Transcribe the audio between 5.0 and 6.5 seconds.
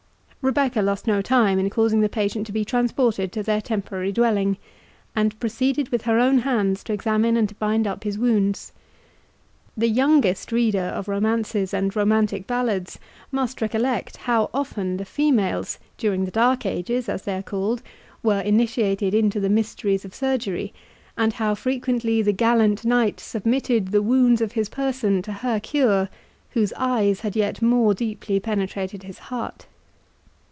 and proceeded with her own